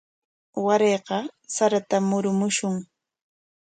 [0.65, 1.19] Warayqa
[1.55, 2.75] saratam murumushun.